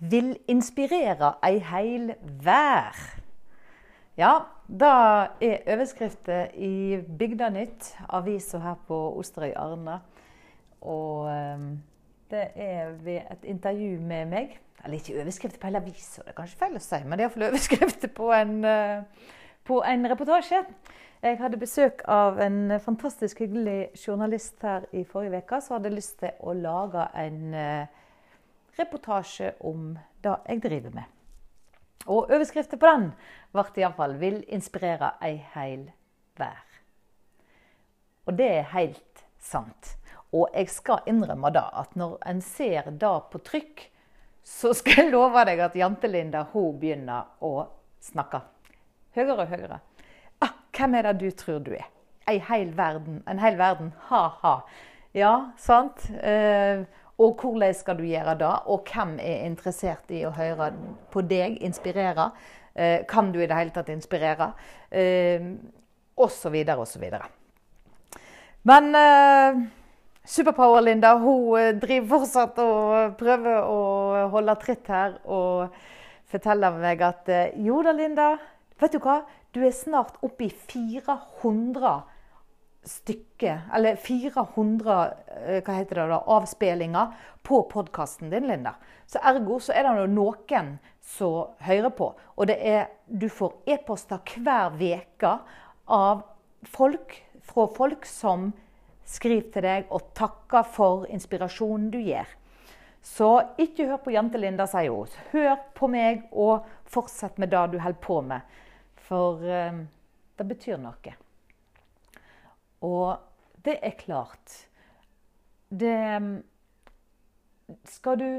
vil 0.00 0.36
inspirere 0.48 1.34
ei 1.44 1.58
heil 1.64 2.14
vær. 2.44 2.96
Ja, 4.18 4.32
da 4.68 4.94
er 5.40 5.62
overskrifta 5.72 6.46
i 6.54 7.00
Bygdanytt, 7.18 7.94
avisa 8.08 8.58
her 8.60 8.80
på 8.88 8.96
Osterøy 9.18 9.52
Arna. 9.56 10.00
Og 10.80 11.28
um, 11.28 11.82
det 12.30 12.48
er 12.54 12.90
ved 13.04 13.20
et 13.30 13.44
intervju 13.44 14.00
med 14.00 14.26
meg. 14.26 14.58
Eller 14.84 14.96
ikke 14.96 15.20
overskrift 15.20 15.60
på 15.60 15.66
hele 15.66 15.82
avisa, 15.82 16.22
det 16.22 16.32
er 16.32 16.36
kanskje 16.38 16.58
feil 16.60 16.76
å 16.78 16.82
si, 16.84 17.00
men 17.04 17.18
det 17.18 17.24
er 17.24 17.28
iallfall 17.28 17.46
overskrift 17.50 18.06
på 18.16 18.30
en, 18.32 18.54
uh, 18.64 19.30
på 19.68 19.82
en 19.84 20.10
reportasje. 20.12 20.64
Jeg 21.20 21.36
hadde 21.36 21.60
besøk 21.60 22.00
av 22.08 22.40
en 22.40 22.78
fantastisk 22.80 23.42
hyggelig 23.44 23.90
journalist 24.06 24.62
her 24.64 24.86
i 24.96 25.04
forrige 25.04 25.42
uke 25.44 25.58
som 25.60 25.76
hadde 25.76 25.92
lyst 25.92 26.16
til 26.22 26.32
å 26.40 26.54
lage 26.56 27.04
en 27.20 27.42
uh, 27.52 27.99
reportasje 28.78 29.54
om 29.60 29.98
det 30.22 30.36
jeg 30.48 30.62
driver 30.62 30.94
med. 30.94 31.04
Og 32.06 32.30
overskriften 32.32 32.80
på 32.80 32.86
den 32.86 33.10
ble 33.52 33.64
iallfall 33.82 34.16
'Vil 34.18 34.44
inspirere 34.48 35.12
ei 35.22 35.36
heil 35.54 35.90
vær'. 36.38 36.80
Og 38.26 38.38
det 38.38 38.50
er 38.58 38.72
helt 38.72 39.24
sant. 39.38 39.96
Og 40.32 40.48
jeg 40.54 40.68
skal 40.70 41.02
innrømme 41.06 41.50
da 41.50 41.68
at 41.80 41.96
når 41.96 42.18
en 42.26 42.40
ser 42.40 42.90
det 42.90 43.22
på 43.32 43.38
trykk, 43.38 43.90
så 44.44 44.72
skal 44.74 45.04
jeg 45.04 45.12
love 45.12 45.44
deg 45.44 45.58
at 45.58 45.76
Jantelinda 45.76 46.44
hun 46.52 46.78
begynner 46.80 47.26
å 47.40 47.66
snakke. 48.00 48.40
Høyere 49.14 49.42
og 49.42 49.48
høyere. 49.48 49.80
Ah, 50.40 50.54
hvem 50.76 50.94
er 50.94 51.02
det 51.02 51.18
du 51.20 51.30
tror 51.30 51.58
du 51.58 51.72
er? 51.74 51.88
Ei 52.28 52.38
heil 52.38 52.76
verden. 52.76 53.22
En 53.28 53.38
hel 53.38 53.58
verden. 53.58 53.92
Ha-ha. 54.08 54.60
Ja, 55.14 55.50
sant? 55.58 56.06
Eh, 56.22 56.86
og 57.20 57.42
hvordan 57.42 57.74
skal 57.76 57.98
du 57.98 58.06
gjøre 58.08 58.36
det? 58.40 58.52
Og 58.72 58.86
hvem 58.88 59.18
er 59.20 59.44
interessert 59.44 60.08
i 60.14 60.22
å 60.24 60.32
høre 60.32 60.70
på 61.12 61.22
deg 61.28 61.58
inspirere? 61.66 62.30
Eh, 62.74 63.02
kan 63.08 63.32
du 63.32 63.40
i 63.42 63.48
det 63.48 63.56
hele 63.58 63.74
tatt 63.74 63.90
inspirere? 63.92 64.52
Eh, 64.90 65.50
og 66.16 66.30
så 66.32 66.52
videre 66.52 66.80
og 66.80 66.88
så 66.88 67.00
videre. 67.02 67.28
Men 68.64 68.94
eh, 68.96 69.60
Superpower-Linda 70.24 71.14
hun 71.20 71.80
driver 71.82 72.08
fortsatt 72.14 72.60
og 72.64 73.18
prøver 73.20 73.68
å 73.68 73.80
holde 74.32 74.56
tritt 74.62 74.88
her 74.88 75.18
og 75.24 75.76
forteller 76.30 76.76
meg 76.78 77.02
at 77.02 77.28
jo 77.58 77.80
da, 77.82 77.92
Linda, 77.96 78.30
vet 78.80 78.94
du 78.94 79.00
hva? 79.02 79.20
Du 79.50 79.64
er 79.66 79.74
snart 79.74 80.20
oppe 80.22 80.46
i 80.46 80.52
400 80.52 81.96
stykke, 82.84 83.60
eller 83.74 83.96
400 83.96 85.14
eh, 85.46 85.60
hva 85.64 85.74
heter 85.76 86.00
det 86.00 86.06
da, 86.12 86.20
avspillinger 86.32 87.12
på 87.42 87.62
podkasten 87.70 88.30
din, 88.30 88.46
Linda. 88.48 88.74
Så 89.06 89.20
ergo 89.26 89.58
så 89.60 89.74
er 89.76 89.88
det 89.88 90.08
noen 90.14 90.76
som 91.04 91.52
hører 91.66 91.92
på. 91.96 92.12
Og 92.36 92.48
det 92.48 92.56
er, 92.64 92.88
du 93.06 93.28
får 93.28 93.58
e-poster 93.66 94.22
hver 94.40 94.76
uke 94.80 95.36
av 95.90 96.24
folk, 96.64 97.16
fra 97.44 97.66
folk 97.76 98.06
som 98.06 98.50
skriver 99.10 99.48
til 99.52 99.66
deg 99.66 99.88
og 99.90 100.12
takker 100.14 100.62
for 100.62 101.08
inspirasjonen 101.10 101.90
du 101.90 101.98
gir. 101.98 102.28
Så 103.02 103.40
ikke 103.58 103.88
hør 103.88 104.02
på 104.04 104.12
Jente-Linda, 104.12 104.66
sier 104.68 104.92
hun. 104.92 105.08
Hør 105.32 105.56
på 105.74 105.88
meg, 105.88 106.26
og 106.32 106.68
fortsett 106.84 107.40
med 107.40 107.50
det 107.52 107.64
du 107.72 107.80
holder 107.80 108.04
på 108.04 108.20
med. 108.24 108.60
For 109.08 109.40
eh, 109.44 109.82
det 110.36 110.46
betyr 110.48 110.78
noe. 110.80 111.16
Og 112.80 113.18
det 113.64 113.76
er 113.84 113.98
klart 114.00 114.54
Det 115.68 115.96
Skal 117.84 118.18
du 118.18 118.30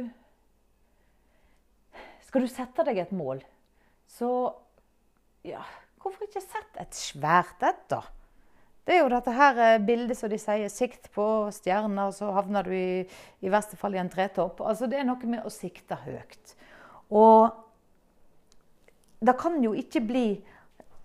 Skal 2.26 2.46
du 2.46 2.50
sette 2.50 2.86
deg 2.88 3.02
et 3.02 3.12
mål, 3.12 3.42
så 4.08 4.28
ja, 5.44 5.60
hvorfor 6.00 6.24
ikke 6.24 6.40
sette 6.40 6.80
et 6.80 6.96
svært 6.96 7.64
et, 7.66 7.82
da? 7.92 8.00
Det 8.88 8.94
er 8.96 9.02
jo 9.02 9.10
dette 9.12 9.34
her 9.36 9.60
eh, 9.60 9.82
bildet 9.84 10.18
som 10.18 10.32
de 10.32 10.40
sier 10.40 10.72
'sikt 10.72 11.10
på 11.12 11.26
stjerner', 11.52 12.08
og 12.08 12.16
så 12.16 12.32
havner 12.32 12.64
du 12.64 12.72
i, 12.72 13.04
i 13.44 13.52
verste 13.52 13.76
fall 13.76 13.98
i 13.98 14.00
en 14.00 14.10
tretopp. 14.10 14.62
Altså, 14.64 14.88
det 14.88 15.02
er 15.02 15.10
noe 15.10 15.28
med 15.28 15.44
å 15.44 15.52
sikte 15.52 15.98
høyt. 16.06 16.56
Og 17.12 17.52
det 19.22 19.36
kan 19.38 19.60
jo 19.64 19.76
ikke 19.78 20.02
bli 20.02 20.26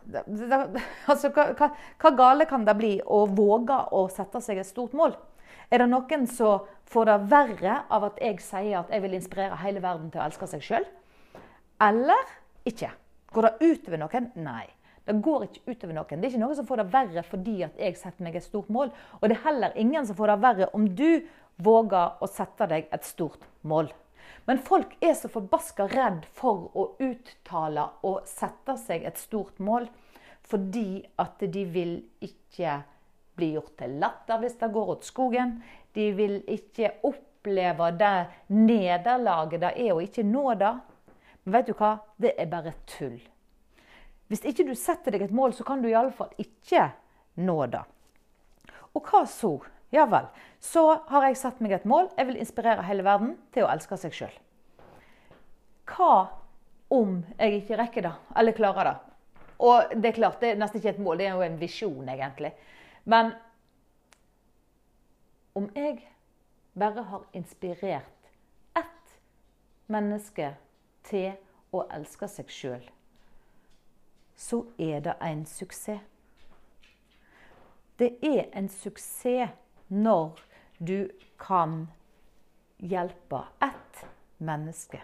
altså, 1.11 1.31
hva, 1.35 1.49
hva, 1.59 1.71
hva, 2.03 2.13
gale 2.19 2.47
kan 2.49 2.67
det 2.67 2.77
bli 2.79 2.93
å 3.03 3.25
våge 3.31 3.79
å 3.97 4.07
sette 4.13 4.43
seg 4.45 4.61
et 4.63 4.69
stort 4.69 4.95
mål? 4.97 5.17
Er 5.71 5.83
det 5.83 5.89
noen 5.91 6.29
som 6.31 6.67
får 6.87 7.09
det 7.11 7.17
verre 7.33 7.81
av 7.91 8.07
at 8.07 8.21
jeg 8.23 8.39
sier 8.45 8.81
at 8.81 8.93
jeg 8.95 9.03
vil 9.03 9.17
inspirere 9.19 9.59
hele 9.65 9.83
verden 9.83 10.13
til 10.13 10.23
å 10.23 10.27
elske 10.29 10.47
seg 10.51 10.63
sjøl? 10.63 10.87
Eller 11.83 12.31
ikke? 12.69 12.93
Går 13.35 13.49
det 13.49 13.73
utover 13.73 14.01
noen? 14.01 14.31
Nei. 14.39 14.67
Det 15.07 15.15
går 15.23 15.45
ikke 15.47 15.71
utover 15.71 15.95
noen. 15.95 16.21
Det 16.21 16.27
er 16.27 16.33
ikke 16.33 16.43
noen 16.43 16.59
som 16.59 16.67
får 16.67 16.83
det 16.83 16.87
verre 16.95 17.23
fordi 17.27 17.57
at 17.67 17.77
jeg 17.79 17.99
setter 17.99 18.27
meg 18.27 18.39
et 18.39 18.47
stort 18.47 18.71
mål. 18.75 18.91
Og 19.21 19.27
det 19.27 19.37
er 19.37 19.45
heller 19.45 19.77
ingen 19.79 20.07
som 20.07 20.19
får 20.19 20.33
det 20.33 20.41
verre 20.43 20.71
om 20.75 20.87
du 20.99 21.23
våger 21.63 22.23
å 22.23 22.29
sette 22.31 22.67
deg 22.71 22.91
et 22.95 23.07
stort 23.07 23.47
mål. 23.67 23.91
Men 24.47 24.59
folk 24.63 24.97
er 25.01 25.15
så 25.19 25.31
forbaska 25.33 25.89
redd 25.91 26.27
for 26.37 26.69
å 26.75 26.89
uttale 27.03 27.87
og 28.07 28.27
sette 28.31 28.77
seg 28.81 29.07
et 29.07 29.19
stort 29.21 29.59
mål. 29.59 29.89
Fordi 30.47 31.03
at 31.23 31.43
de 31.43 31.65
vil 31.71 31.97
ikke 32.23 32.81
bli 33.37 33.53
gjort 33.57 33.75
til 33.81 33.97
latter 34.01 34.41
hvis 34.43 34.59
det 34.61 34.73
går 34.75 34.93
åt 34.97 35.09
skogen. 35.09 35.57
De 35.97 36.11
vil 36.17 36.39
ikke 36.53 36.95
oppleve 37.09 37.91
det 37.99 38.17
nederlaget 38.55 39.63
det 39.65 39.73
er 39.87 39.95
å 39.95 40.03
ikke 40.05 40.27
nå 40.27 40.53
det. 40.61 40.75
Men 41.45 41.59
vet 41.59 41.71
du 41.71 41.75
hva? 41.79 41.97
Det 42.19 42.35
er 42.39 42.51
bare 42.51 42.75
tull. 42.91 43.19
Hvis 44.27 44.43
ikke 44.47 44.67
du 44.67 44.75
setter 44.75 45.15
deg 45.15 45.29
et 45.29 45.35
mål, 45.35 45.55
så 45.55 45.67
kan 45.67 45.83
du 45.83 45.89
iallfall 45.91 46.33
ikke 46.43 46.89
nå 47.47 47.61
det. 47.71 47.83
Og 48.97 49.07
hva 49.07 49.23
så? 49.31 49.53
Ja 49.95 50.07
vel. 50.11 50.27
Så 50.67 50.83
har 51.09 51.29
jeg 51.29 51.39
satt 51.39 51.61
meg 51.63 51.77
et 51.77 51.87
mål. 51.87 52.09
Jeg 52.19 52.27
vil 52.31 52.41
inspirere 52.43 52.85
hele 52.89 53.05
verden 53.07 53.37
til 53.55 53.67
å 53.67 53.71
elske 53.71 53.99
seg 54.01 54.15
sjøl. 54.17 54.35
Hva 55.87 56.27
om 56.91 57.21
jeg 57.39 57.61
ikke 57.61 57.79
rekker 57.79 58.07
det, 58.09 58.15
eller 58.37 58.57
klarer 58.57 58.89
det? 58.91 58.97
Og 59.63 59.95
det 59.95 60.11
er 60.11 60.17
klart, 60.19 60.41
det 60.43 60.53
er 60.53 60.59
nesten 60.61 60.81
ikke 60.81 60.93
et 60.97 61.03
mål, 61.03 61.21
det 61.21 61.29
er 61.29 61.39
jo 61.39 61.47
en 61.47 61.61
visjon, 61.61 62.09
egentlig. 62.13 62.51
Men 63.05 63.33
om 65.57 65.71
jeg 65.75 66.03
bare 66.77 67.07
har 67.09 67.23
inspirert 67.33 68.31
ett 68.77 69.15
menneske 69.87 70.51
til 71.09 71.31
å 71.73 71.87
elske 71.95 72.29
seg 72.29 72.51
sjøl, 72.53 72.85
så 74.37 74.65
er 74.77 75.01
det 75.07 75.15
en 75.25 75.47
suksess. 75.49 76.03
Det 77.97 78.11
er 78.21 78.51
en 78.53 78.69
suksess 78.69 79.55
når 79.89 80.43
du 80.79 81.11
kan 81.39 81.89
hjelpe 82.77 83.45
ett 83.61 84.07
menneske. 84.39 85.03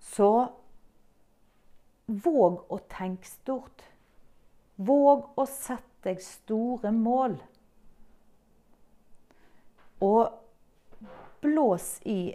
Så 0.00 0.52
våg 2.06 2.64
å 2.72 2.78
tenke 2.90 3.28
stort. 3.28 3.84
Våg 4.76 5.38
å 5.38 5.46
sette 5.46 5.86
deg 6.08 6.22
store 6.24 6.90
mål. 6.96 7.36
Og 10.00 11.02
blås 11.44 11.98
i 12.08 12.32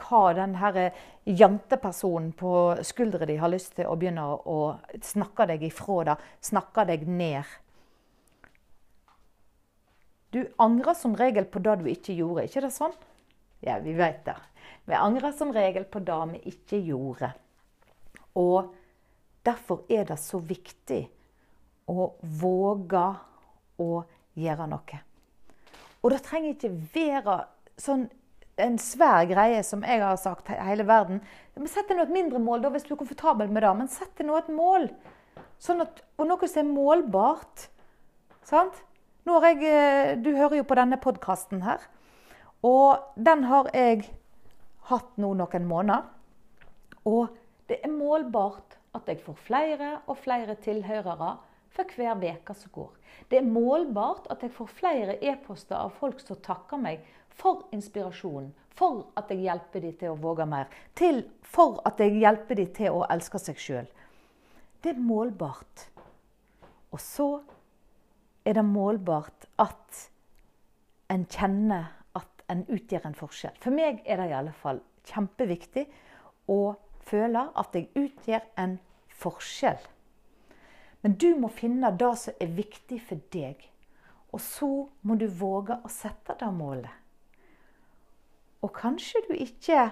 hva 0.00 0.22
den 0.32 0.56
jantepersonen 1.24 2.32
på 2.32 2.52
skuldra 2.88 3.28
di 3.28 3.36
har 3.36 3.52
lyst 3.52 3.74
til 3.76 3.88
å 3.88 3.96
begynne 4.00 4.24
å 4.24 4.60
snakke 5.04 5.46
deg 5.52 5.66
ifra 5.68 6.04
det, 6.08 6.16
snakke 6.40 6.86
deg 6.88 7.04
ned. 7.08 7.44
Du 10.30 10.44
angrer 10.62 10.94
som 10.94 11.16
regel 11.18 11.46
på 11.50 11.62
det 11.62 11.76
du 11.80 11.88
ikke 11.90 12.14
gjorde, 12.14 12.46
ikke 12.46 12.62
det 12.64 12.72
sånn? 12.74 12.94
Ja, 13.66 13.78
vi 13.82 13.94
vet 13.98 14.22
det. 14.28 14.36
Vi 14.86 14.94
angrer 14.96 15.34
som 15.36 15.52
regel 15.52 15.84
på 15.90 16.02
det 16.06 16.18
vi 16.32 16.42
ikke 16.52 16.78
gjorde. 16.86 17.32
Og 18.38 18.70
derfor 19.46 19.84
er 19.90 20.06
det 20.08 20.20
så 20.22 20.38
viktig 20.38 21.02
å 21.90 22.12
våge 22.40 23.04
å 23.82 23.90
gjøre 24.38 24.68
noe. 24.70 25.02
Og 26.00 26.14
det 26.14 26.22
trenger 26.24 26.54
ikke 26.54 26.72
være 26.94 27.36
sånn 27.80 28.06
en 28.60 28.76
svær 28.80 29.24
greie 29.28 29.62
som 29.64 29.82
jeg 29.86 30.02
har 30.02 30.18
sagt 30.20 30.50
hele 30.52 30.84
verden. 30.88 31.20
Sett 31.66 31.88
deg 31.88 31.98
nå 31.98 32.04
et 32.06 32.14
mindre 32.14 32.40
mål 32.42 32.62
da, 32.64 32.70
hvis 32.72 32.86
du 32.86 32.94
er 32.94 33.00
komfortabel 33.00 33.50
med 33.52 33.64
det. 33.64 33.72
Men 33.76 33.90
sett 33.90 34.12
deg 34.18 34.28
nå 34.28 34.36
et 34.38 34.50
mål. 34.52 34.88
Sånn 35.60 35.82
at, 35.84 36.02
og 36.20 36.28
noe 36.28 36.48
som 36.48 36.62
er 36.62 36.70
målbart. 36.70 37.66
Sant? 38.48 38.78
Jeg, 39.24 39.58
eh, 39.62 40.16
du 40.16 40.32
hører 40.36 40.56
jo 40.56 40.64
på 40.64 40.76
denne 40.78 40.96
podkasten 40.96 41.62
her. 41.62 41.82
Og 42.64 42.98
den 43.16 43.44
har 43.44 43.68
jeg 43.74 44.08
hatt 44.88 45.16
nå 45.20 45.34
noen 45.36 45.66
måneder. 45.68 46.08
Og 47.04 47.28
det 47.68 47.80
er 47.84 47.92
målbart 47.92 48.78
at 48.96 49.06
jeg 49.08 49.20
får 49.22 49.36
flere 49.46 49.90
og 50.06 50.18
flere 50.18 50.56
tilhørere 50.56 51.36
for 51.70 51.84
hver 51.96 52.16
uke 52.16 52.54
som 52.54 52.72
går. 52.72 52.90
Det 53.30 53.38
er 53.38 53.46
målbart 53.46 54.26
at 54.30 54.42
jeg 54.42 54.52
får 54.56 54.66
flere 54.66 55.18
e-poster 55.22 55.76
av 55.76 55.92
folk 56.00 56.20
som 56.20 56.40
takker 56.42 56.80
meg 56.80 57.04
for 57.28 57.68
inspirasjonen, 57.72 58.50
for 58.74 59.06
at 59.16 59.30
jeg 59.30 59.44
hjelper 59.44 59.80
dem 59.84 59.94
til 60.00 60.10
å 60.10 60.18
våge 60.18 60.46
mer, 60.46 60.66
til, 60.94 61.22
for 61.42 61.80
at 61.86 62.00
jeg 62.00 62.18
hjelper 62.18 62.58
dem 62.58 62.74
til 62.74 62.98
å 62.98 63.06
elske 63.12 63.38
seg 63.38 63.60
sjøl. 63.60 63.88
Det 64.82 64.94
er 64.94 65.00
målbart. 65.00 65.86
Og 66.90 67.00
så 67.00 67.28
er 68.44 68.56
det 68.56 68.64
målbart 68.64 69.46
at 69.60 70.04
en 71.10 71.26
kjenner 71.30 71.90
at 72.16 72.44
en 72.52 72.64
utgjør 72.68 73.08
en 73.08 73.18
forskjell. 73.18 73.56
For 73.60 73.74
meg 73.74 74.02
er 74.06 74.20
det 74.20 74.30
i 74.30 74.36
alle 74.38 74.54
fall 74.56 74.80
kjempeviktig 75.10 75.86
å 76.50 76.60
føle 77.10 77.46
at 77.58 77.74
jeg 77.76 77.90
utgjør 77.98 78.46
en 78.62 78.78
forskjell. 79.20 79.80
Men 81.00 81.16
du 81.16 81.32
må 81.40 81.48
finne 81.52 81.92
det 81.96 82.12
som 82.20 82.40
er 82.40 82.56
viktig 82.56 83.00
for 83.08 83.20
deg. 83.32 83.62
Og 84.30 84.42
så 84.44 84.70
må 85.02 85.16
du 85.18 85.26
våge 85.26 85.80
å 85.82 85.90
sette 85.90 86.36
det 86.38 86.50
målet. 86.54 86.92
Og 88.60 88.72
kanskje 88.76 89.22
du 89.26 89.32
ikke 89.34 89.88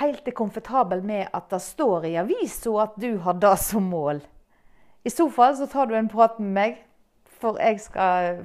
helt 0.00 0.28
er 0.28 0.36
komfortabel 0.36 1.02
med 1.04 1.30
at 1.32 1.48
det 1.50 1.60
står 1.64 2.06
i 2.08 2.18
avisa 2.20 2.74
at 2.84 2.96
du 3.00 3.16
har 3.24 3.40
det 3.40 3.56
som 3.60 3.88
mål. 3.88 4.20
I 5.04 5.10
så 5.10 5.26
fall 5.32 5.56
så 5.58 5.66
tar 5.66 5.88
du 5.88 5.96
en 5.98 6.10
prat 6.12 6.38
med 6.38 6.52
meg, 6.54 6.76
for 7.42 7.58
jeg 7.60 7.80
skal 7.82 8.44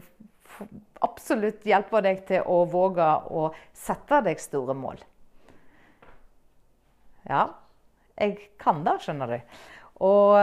absolutt 1.05 1.65
hjelpe 1.67 2.01
deg 2.01 2.23
til 2.27 2.45
å 2.49 2.63
våge 2.69 3.05
å 3.29 3.49
sette 3.77 4.21
deg 4.25 4.41
store 4.41 4.75
mål. 4.77 5.01
Ja, 7.27 7.47
jeg 8.17 8.37
kan 8.61 8.83
det, 8.87 8.97
skjønner 9.03 9.33
du. 9.35 9.57
Og, 10.07 10.37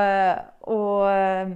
og, 0.71 1.55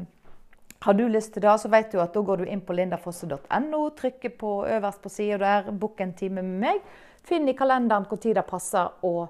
har 0.79 0.95
du 0.95 1.05
lyst 1.11 1.35
til 1.35 1.43
det, 1.43 1.55
så 1.59 1.71
vet 1.71 1.93
du 1.93 2.01
at 2.03 2.15
da 2.15 2.23
går 2.25 2.43
du 2.43 2.51
inn 2.51 2.63
på 2.65 2.77
lindafosse.no, 2.79 3.83
trykker 3.99 4.35
på 4.41 4.53
øverst 4.71 5.03
på 5.03 5.13
sida 5.13 5.39
der 5.43 5.71
book 5.75 6.01
en 6.01 6.15
time 6.15 6.43
med 6.43 6.61
meg'. 6.65 6.83
Finn 7.23 7.49
i 7.49 7.53
kalenderen 7.53 8.07
tid 8.17 8.37
det 8.37 8.47
passer, 8.47 8.89
og 9.03 9.29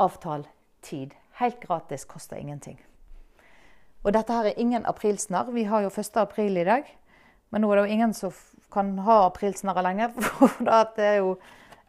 avtal 0.00 0.48
tid. 0.82 1.14
Helt 1.38 1.60
gratis, 1.60 2.04
koster 2.04 2.36
ingenting. 2.36 2.89
Og 4.04 4.14
dette 4.16 4.32
her 4.32 4.48
er 4.48 4.60
ingen 4.60 4.86
aprilsnarr. 4.88 5.50
Vi 5.52 5.66
har 5.68 5.84
jo 5.84 5.90
1. 5.92 6.16
april 6.16 6.56
i 6.56 6.64
dag. 6.64 6.86
Men 7.50 7.64
nå 7.64 7.70
er 7.70 7.80
det 7.80 7.82
jo 7.84 7.96
ingen 7.96 8.14
som 8.16 8.32
kan 8.72 8.94
ha 9.04 9.24
aprilsnarrer 9.26 9.84
lenger. 9.84 10.14
For 10.38 10.64
det 10.64 11.04
er 11.04 11.18
jo 11.20 11.36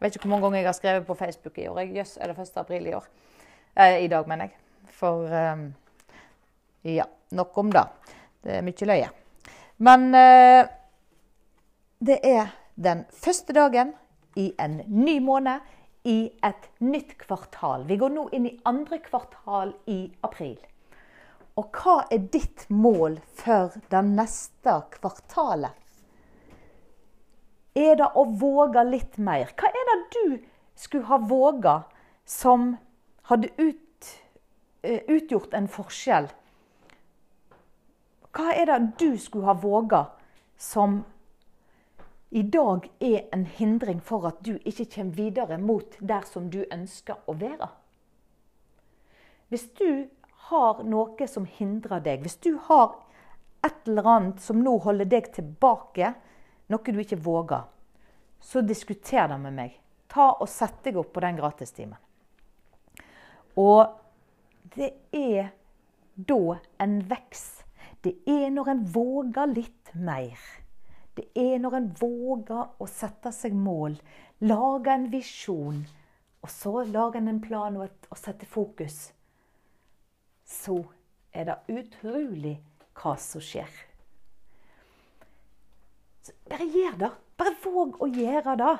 Jeg 0.02 0.08
vet 0.08 0.16
ikke 0.16 0.26
hvor 0.26 0.32
mange 0.32 0.42
ganger 0.42 0.58
jeg 0.58 0.66
har 0.66 0.74
skrevet 0.74 1.06
på 1.06 1.14
Facebook 1.14 1.58
i 1.58 1.68
år. 1.70 1.80
Jøss, 1.94 2.16
er 2.20 2.32
det 2.32 2.38
1. 2.42 2.56
april 2.58 2.86
i 2.86 2.94
år? 2.94 3.04
Eh, 3.76 4.04
I 4.04 4.08
dag, 4.10 4.26
mener 4.28 4.48
jeg. 4.48 4.56
For 4.90 5.30
eh, 5.30 5.60
ja, 6.96 7.04
nok 7.30 7.58
om 7.58 7.70
det. 7.72 7.84
Det 8.42 8.56
er 8.56 8.64
mye 8.66 8.88
løye. 8.90 9.10
Men 9.78 10.08
eh, 10.18 10.66
det 12.02 12.18
er 12.26 12.50
den 12.74 13.04
første 13.14 13.54
dagen 13.54 13.94
i 14.34 14.50
en 14.58 14.80
ny 14.88 15.20
måned 15.22 15.62
i 16.04 16.32
et 16.42 16.68
nytt 16.82 17.14
kvartal. 17.22 17.86
Vi 17.86 17.96
går 17.96 18.10
nå 18.10 18.26
inn 18.34 18.50
i 18.50 18.56
andre 18.66 18.98
kvartal 19.06 19.76
i 19.86 20.10
april. 20.26 20.58
Og 21.60 21.76
hva 21.76 21.98
er 22.10 22.28
ditt 22.32 22.64
mål 22.72 23.18
for 23.36 23.76
det 23.92 24.02
neste 24.08 24.76
kvartalet? 24.96 25.76
Er 27.76 27.96
det 28.00 28.08
å 28.16 28.24
våge 28.40 28.84
litt 28.84 29.16
mer? 29.16 29.52
Hva 29.56 29.68
er 29.68 29.90
det 29.90 29.98
du 30.16 30.26
skulle 30.76 31.08
ha 31.08 31.18
våga 31.18 31.82
som 32.28 32.76
hadde 33.28 33.48
ut, 33.56 34.12
uh, 34.84 35.00
utgjort 35.08 35.54
en 35.56 35.68
forskjell 35.72 36.28
hva 38.32 38.52
er 38.56 38.70
det 38.70 38.78
du 39.00 39.18
skulle 39.20 39.44
ha 39.44 39.54
våga 39.60 40.06
som 40.56 41.02
i 42.30 42.42
dag 42.42 42.88
er 43.00 43.26
en 43.32 43.44
hindring 43.44 44.00
for 44.00 44.24
at 44.24 44.40
du 44.40 44.54
ikke 44.64 44.88
kommer 44.94 45.18
videre 45.18 45.58
mot 45.60 45.98
der 46.00 46.24
som 46.24 46.48
du 46.50 46.62
ønsker 46.72 47.20
å 47.28 47.36
være? 47.36 47.68
Hvis 49.52 49.66
du 49.76 50.08
har 50.48 50.82
noe 50.84 51.28
som 51.28 51.46
hindrer 51.46 52.02
deg, 52.04 52.22
hvis 52.24 52.38
du 52.42 52.56
har 52.68 52.96
et 53.62 53.88
eller 53.88 54.08
annet 54.14 54.42
som 54.42 54.58
nå 54.62 54.76
holder 54.82 55.08
deg 55.08 55.30
tilbake, 55.34 56.12
noe 56.72 56.94
du 56.94 57.00
ikke 57.02 57.20
våger, 57.22 57.66
så 58.42 58.62
diskuter 58.66 59.28
det 59.30 59.38
med 59.38 59.58
meg. 59.58 59.76
Ta 60.10 60.32
og 60.34 60.48
Sett 60.50 60.82
deg 60.84 60.98
opp 61.00 61.12
på 61.14 61.22
den 61.24 61.38
gratistimen. 61.38 61.98
Og 63.56 63.86
det 64.74 64.92
er 65.14 65.52
da 66.16 66.58
en 66.82 66.98
vekst 67.08 67.62
det 68.02 68.16
er 68.26 68.50
når 68.50 68.68
en 68.72 68.84
våger 68.90 69.46
litt 69.54 69.92
mer. 69.94 70.38
Det 71.14 71.28
er 71.38 71.60
når 71.62 71.76
en 71.78 71.88
våger 72.00 72.82
å 72.82 72.86
sette 72.90 73.30
seg 73.34 73.54
mål, 73.54 73.94
lage 74.42 74.90
en 74.90 75.06
visjon, 75.12 75.82
og 76.42 76.50
så 76.50 76.82
lage 76.88 77.20
en 77.22 77.40
plan 77.44 77.76
og, 77.78 77.84
et, 77.86 78.08
og 78.10 78.18
sette 78.18 78.48
fokus. 78.48 79.12
Så 80.44 80.78
er 81.32 81.48
det 81.48 81.58
utrolig 81.72 82.56
hva 82.98 83.14
som 83.20 83.42
skjer. 83.42 83.70
Så 86.22 86.34
bare 86.50 86.68
gjør 86.70 86.98
det. 87.00 87.10
Bare 87.40 87.54
våg 87.64 87.96
å 88.02 88.08
gjøre 88.10 88.56
det. 88.60 88.74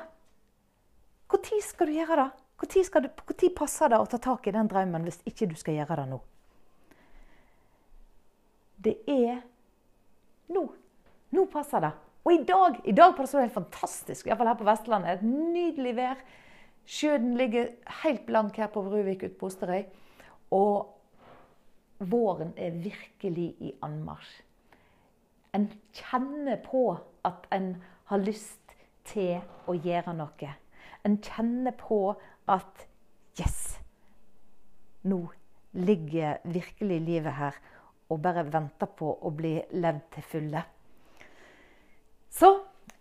Når 1.33 1.63
skal 1.65 1.89
du 1.89 1.95
gjøre 1.97 2.19
det? 2.21 2.29
Når 2.63 3.49
passer 3.57 3.91
det 3.91 3.99
å 3.99 4.07
ta 4.07 4.19
tak 4.21 4.47
i 4.47 4.53
den 4.55 4.69
drømmen 4.71 5.03
hvis 5.07 5.19
ikke 5.27 5.49
du 5.49 5.55
skal 5.59 5.79
gjøre 5.79 5.97
det 5.99 6.05
nå? 6.13 6.19
Det 8.83 8.95
er 9.09 9.41
nå. 10.53 10.63
Nå 11.33 11.45
passer 11.51 11.83
det. 11.83 11.91
Og 12.23 12.31
i 12.31 12.43
dag, 12.47 12.79
i 12.87 12.95
dag 12.95 13.15
passer 13.17 13.39
det 13.39 13.49
helt 13.49 13.57
fantastisk. 13.57 14.27
Iallfall 14.27 14.51
her 14.51 14.59
på 14.59 14.67
Vestlandet. 14.67 15.19
Et 15.19 15.27
nydelig 15.27 15.95
vær. 15.97 16.21
Sjøen 16.87 17.33
ligger 17.39 17.71
helt 18.03 18.25
blank 18.27 18.59
her 18.59 18.69
på 18.71 18.83
Bruvik 18.85 19.25
ute 19.25 19.35
på 19.39 19.49
Osterøy. 19.49 19.83
Og 20.55 20.93
våren 22.09 22.53
er 22.57 22.75
virkelig 22.83 23.53
i 23.59 23.73
anmarsj. 23.85 24.41
En 25.53 25.69
kjenner 25.93 26.57
på 26.65 26.97
at 27.25 27.45
en 27.53 27.75
har 28.09 28.23
lyst 28.23 28.73
til 29.05 29.43
å 29.69 29.75
gjøre 29.77 30.15
noe. 30.17 30.55
En 31.05 31.19
kjenner 31.21 31.75
på 31.77 32.15
at 32.49 32.87
Yes! 33.39 33.79
Nå 35.03 35.25
ligger 35.73 36.37
virkelig 36.45 36.99
livet 37.01 37.33
her 37.33 37.55
og 38.13 38.21
bare 38.21 38.45
venter 38.45 38.89
på 38.93 39.09
å 39.09 39.31
bli 39.33 39.55
levd 39.73 40.03
til 40.13 40.27
fulle. 40.29 40.61
Så 42.29 42.51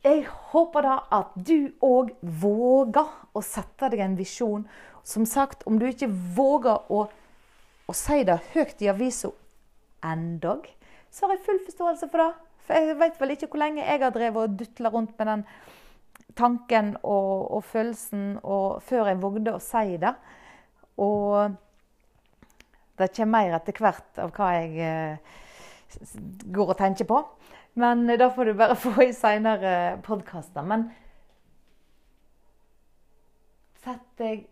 jeg 0.03 0.25
håper 0.53 0.87
da 0.87 0.95
at 1.15 1.35
du 1.37 1.73
òg 1.85 2.15
våger 2.23 3.13
å 3.37 3.43
sette 3.45 3.91
deg 3.93 4.03
en 4.03 4.17
visjon. 4.19 4.65
Som 5.05 5.27
sagt, 5.27 5.67
om 5.67 5.79
du 5.79 5.87
ikke 5.89 6.11
våger 6.37 6.91
å, 6.91 7.05
å 7.93 7.97
si 7.97 8.23
det 8.27 8.41
høyt 8.55 8.83
i 8.83 8.91
avisa 8.93 9.31
endog, 10.09 10.67
så 11.13 11.27
har 11.27 11.37
jeg 11.37 11.47
full 11.47 11.61
forståelse 11.67 12.09
for 12.11 12.25
det. 12.25 12.33
For 12.67 12.79
jeg 12.79 12.99
vet 13.01 13.21
vel 13.21 13.35
ikke 13.35 13.51
hvor 13.53 13.63
lenge 13.63 13.85
jeg 13.85 14.03
har 14.03 14.15
drevet 14.15 14.49
og 14.49 14.59
dutla 14.61 14.93
rundt 14.93 15.17
med 15.19 15.29
den 15.29 15.45
tanken 16.39 16.95
og, 17.03 17.51
og 17.59 17.65
følelsen 17.69 18.39
og, 18.43 18.81
før 18.87 19.11
jeg 19.11 19.21
vågde 19.23 19.57
å 19.57 19.63
si 19.63 19.99
det. 20.01 20.15
Og 21.03 21.57
det 23.01 23.11
kommer 23.17 23.43
mer 23.43 23.57
etter 23.59 23.83
hvert 23.83 24.21
av 24.23 24.33
hva 24.37 24.51
jeg 24.57 24.87
eh, 24.87 25.39
går 26.55 26.75
og 26.75 26.79
tenker 26.79 27.09
på. 27.09 27.21
Men 27.83 28.07
da 28.21 28.29
får 28.33 28.51
du 28.51 28.55
bare 28.61 28.79
få 28.85 28.95
i 29.05 29.13
seinere 29.17 29.99
podkaster. 30.07 30.65
Men 30.65 30.89
sett 33.83 34.07
deg 34.21 34.47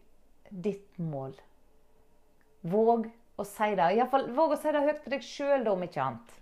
ditt 0.51 0.99
mål. 0.99 1.37
Våg 2.67 3.07
å 3.41 3.47
si 3.49 3.71
det. 3.79 3.89
Iallfall 3.97 4.29
våg 4.37 4.55
å 4.55 4.61
si 4.61 4.73
det 4.75 4.85
høyt 4.85 5.01
til 5.05 5.15
deg 5.15 5.25
sjøl, 5.25 5.67
om 5.73 5.87
ikke 5.87 6.03
annet. 6.05 6.37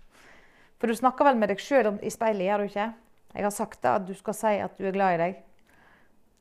For 0.79 0.91
du 0.91 0.95
snakker 0.95 1.27
vel 1.27 1.39
med 1.39 1.51
deg 1.51 1.61
sjøl 1.63 1.95
i 2.03 2.11
speilet, 2.13 2.45
gjør 2.47 2.63
du 2.63 2.69
ikke? 2.69 2.89
Jeg 3.35 3.45
har 3.45 3.55
sagt 3.55 3.81
det, 3.83 3.95
at 3.95 4.05
du 4.07 4.13
skal 4.17 4.37
si 4.37 4.53
at 4.63 4.77
du 4.77 4.87
er 4.87 4.95
glad 4.95 5.15
i 5.15 5.23
deg. 5.23 5.41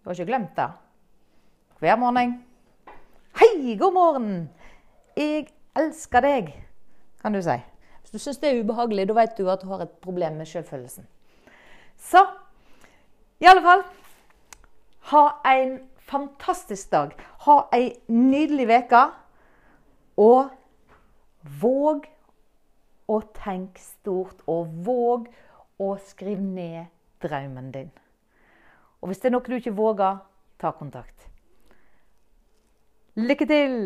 Du 0.02 0.10
har 0.10 0.18
ikke 0.18 0.30
glemt 0.30 0.54
det? 0.56 0.68
Hver 1.82 1.98
morgen. 2.00 2.38
Hei, 3.38 3.76
god 3.78 3.94
morgen! 3.94 4.48
'Jeg 5.18 5.48
elsker 5.74 6.22
deg', 6.22 6.52
kan 7.22 7.34
du 7.34 7.42
si. 7.42 7.56
Hvis 8.00 8.10
du 8.10 8.18
syns 8.18 8.38
det 8.38 8.50
er 8.50 8.60
ubehagelig, 8.62 9.08
da 9.08 9.14
vet 9.14 9.38
du 9.38 9.48
at 9.50 9.62
du 9.62 9.66
har 9.66 9.82
et 9.82 9.94
problem 10.02 10.38
med 10.38 10.46
selvfølelsen. 10.46 11.06
Så 11.98 12.22
i 13.40 13.46
alle 13.46 13.62
fall 13.62 13.82
Ha 15.08 15.22
en 15.44 15.78
fantastisk 15.98 16.90
dag. 16.90 17.14
Ha 17.46 17.68
ei 17.72 17.94
nydelig 18.08 18.66
uke. 18.68 19.02
Og 20.18 20.50
våg 21.60 22.08
å 23.08 23.20
tenke 23.36 23.80
stort, 23.80 24.42
og 24.50 24.68
våg 24.84 25.28
å 25.78 25.94
skrive 26.10 26.42
ned 26.42 26.90
drømmen 27.22 27.72
din. 27.72 27.90
Og 29.00 29.10
hvis 29.10 29.22
det 29.22 29.30
er 29.30 29.36
noe 29.36 29.46
du 29.46 29.56
ikke 29.56 29.76
våger, 29.78 30.18
ta 30.58 30.72
kontakt. 30.74 31.28
Lykke 33.18 33.46
til! 33.50 33.76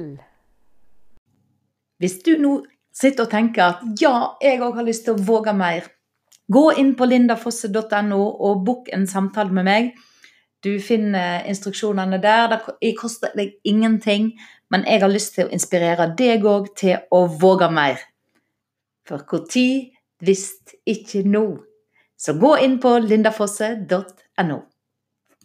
Hvis 2.03 2.19
du 2.25 2.35
nå 2.41 2.57
sitter 2.93 3.27
og 3.27 3.33
tenker 3.33 3.63
at 3.65 3.85
ja, 4.01 4.35
jeg 4.43 4.61
òg 4.65 4.81
har 4.81 4.89
lyst 4.89 5.07
til 5.07 5.15
å 5.15 5.25
våge 5.25 5.53
mer, 5.57 5.87
gå 6.53 6.65
inn 6.81 6.97
på 6.99 7.07
lindafosse.no 7.09 8.23
og 8.23 8.65
book 8.67 8.91
en 8.93 9.07
samtale 9.09 9.55
med 9.55 9.69
meg. 9.69 9.93
Du 10.63 10.77
finner 10.83 11.47
instruksjonene 11.51 12.19
der. 12.23 12.53
Det 12.81 12.93
koster 12.99 13.33
deg 13.39 13.57
ingenting. 13.65 14.33
Men 14.73 14.87
jeg 14.89 15.03
har 15.03 15.13
lyst 15.13 15.35
til 15.37 15.47
å 15.47 15.53
inspirere 15.53 16.09
deg 16.17 16.47
òg 16.49 16.71
til 16.81 17.03
å 17.13 17.27
våge 17.29 17.69
mer. 17.73 18.01
For 19.09 19.25
når, 19.29 19.93
hvis 20.23 20.47
ikke 20.89 21.25
nå. 21.29 21.45
Så 22.17 22.37
gå 22.41 22.55
inn 22.65 22.79
på 22.81 22.95
lindafosse.no. 23.05 24.59